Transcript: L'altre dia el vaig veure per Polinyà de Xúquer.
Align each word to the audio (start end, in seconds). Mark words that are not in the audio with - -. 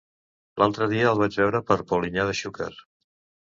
L'altre 0.61 0.87
dia 0.93 1.11
el 1.11 1.21
vaig 1.21 1.39
veure 1.43 1.63
per 1.69 1.79
Polinyà 1.95 2.29
de 2.33 2.37
Xúquer. 2.43 2.75